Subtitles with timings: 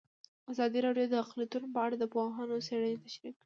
[0.51, 3.39] ازادي راډیو د اقلیتونه په اړه د پوهانو څېړنې تشریح کړې.